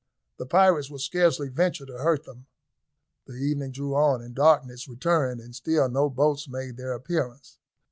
[0.37, 2.47] "The pirates will scarcely venture to hurt them."
[3.27, 7.59] The evening drew on and darkness returned, and still no boats made their appearance.